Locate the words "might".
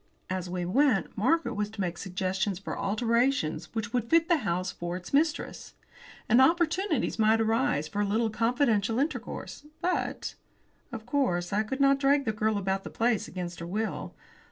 7.19-7.39